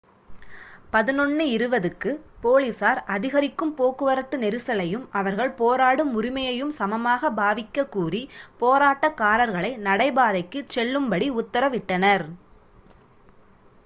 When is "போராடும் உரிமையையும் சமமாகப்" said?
5.55-7.37